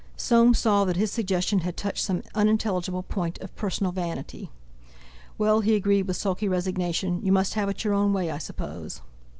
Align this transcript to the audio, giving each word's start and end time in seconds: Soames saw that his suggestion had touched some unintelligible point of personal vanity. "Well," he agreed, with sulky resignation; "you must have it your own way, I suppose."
Soames 0.17 0.57
saw 0.57 0.83
that 0.85 0.95
his 0.95 1.11
suggestion 1.11 1.59
had 1.59 1.77
touched 1.77 2.03
some 2.03 2.23
unintelligible 2.33 3.03
point 3.03 3.37
of 3.37 3.55
personal 3.55 3.91
vanity. 3.91 4.49
"Well," 5.37 5.59
he 5.61 5.75
agreed, 5.75 6.07
with 6.07 6.17
sulky 6.17 6.47
resignation; 6.49 7.23
"you 7.23 7.31
must 7.31 7.53
have 7.53 7.69
it 7.69 7.83
your 7.83 7.93
own 7.93 8.11
way, 8.11 8.31
I 8.31 8.39
suppose." 8.39 9.01